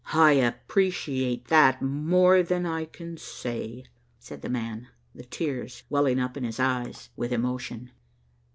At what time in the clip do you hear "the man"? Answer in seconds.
4.41-4.87